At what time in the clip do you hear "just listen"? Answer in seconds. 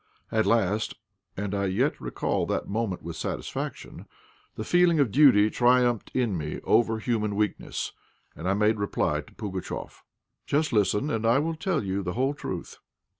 10.47-11.11